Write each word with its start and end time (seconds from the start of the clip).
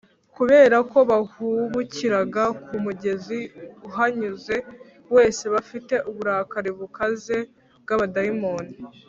kubera 0.35 0.77
ko 0.91 0.97
bahubukiraga 1.09 2.43
ku 2.65 2.73
mugenzi 2.85 3.39
uhanyuze 3.87 4.55
wese 5.15 5.43
bafite 5.53 5.95
uburakari 6.09 6.71
bukaze 6.79 7.37
bw’abadayimoni 7.83 8.73